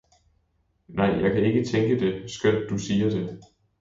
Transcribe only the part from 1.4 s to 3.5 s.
ikke tænke det, skønt du siger det.